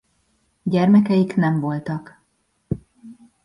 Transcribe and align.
Gyermekeik 0.63 1.35
nem 1.35 1.59
voltak. 1.59 2.21